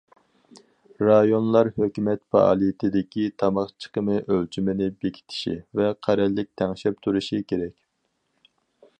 [1.07, 7.77] رايونلار ھۆكۈمەت پائالىيىتىدىكى تاماق چىقىمى ئۆلچىمىنى بېكىتىشى ۋە قەرەللىك تەڭشەپ تۇرۇشى كېرەك.